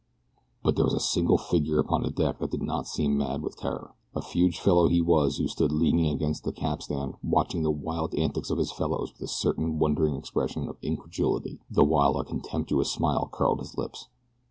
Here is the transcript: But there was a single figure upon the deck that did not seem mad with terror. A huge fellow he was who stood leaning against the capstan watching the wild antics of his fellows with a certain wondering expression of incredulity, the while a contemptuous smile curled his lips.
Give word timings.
But 0.63 0.75
there 0.75 0.85
was 0.85 0.95
a 0.95 0.99
single 0.99 1.37
figure 1.37 1.77
upon 1.77 2.01
the 2.01 2.09
deck 2.09 2.39
that 2.39 2.49
did 2.49 2.63
not 2.63 2.87
seem 2.87 3.15
mad 3.19 3.43
with 3.43 3.55
terror. 3.57 3.93
A 4.15 4.23
huge 4.25 4.59
fellow 4.59 4.87
he 4.87 4.99
was 4.99 5.37
who 5.37 5.47
stood 5.47 5.71
leaning 5.71 6.07
against 6.07 6.43
the 6.43 6.51
capstan 6.51 7.13
watching 7.21 7.61
the 7.61 7.69
wild 7.69 8.15
antics 8.15 8.49
of 8.49 8.57
his 8.57 8.71
fellows 8.71 9.13
with 9.13 9.21
a 9.21 9.27
certain 9.27 9.77
wondering 9.77 10.15
expression 10.15 10.67
of 10.67 10.77
incredulity, 10.81 11.59
the 11.69 11.83
while 11.85 12.17
a 12.17 12.25
contemptuous 12.25 12.91
smile 12.91 13.29
curled 13.31 13.59
his 13.59 13.77
lips. 13.77 14.07